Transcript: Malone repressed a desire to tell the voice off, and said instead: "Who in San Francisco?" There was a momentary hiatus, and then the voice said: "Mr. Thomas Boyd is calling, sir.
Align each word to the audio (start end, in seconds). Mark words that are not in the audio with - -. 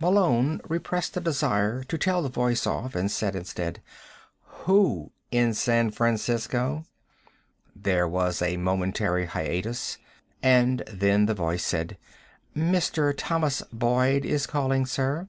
Malone 0.00 0.60
repressed 0.68 1.16
a 1.16 1.20
desire 1.20 1.82
to 1.82 1.96
tell 1.96 2.20
the 2.22 2.28
voice 2.28 2.66
off, 2.66 2.94
and 2.94 3.10
said 3.10 3.34
instead: 3.34 3.80
"Who 4.66 5.12
in 5.30 5.54
San 5.54 5.90
Francisco?" 5.92 6.84
There 7.74 8.06
was 8.06 8.42
a 8.42 8.58
momentary 8.58 9.24
hiatus, 9.24 9.96
and 10.42 10.80
then 10.92 11.24
the 11.24 11.32
voice 11.32 11.64
said: 11.64 11.96
"Mr. 12.54 13.14
Thomas 13.16 13.62
Boyd 13.72 14.26
is 14.26 14.46
calling, 14.46 14.84
sir. 14.84 15.26